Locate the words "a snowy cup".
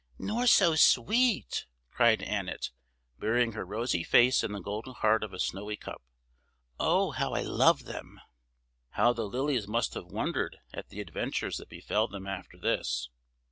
5.31-6.01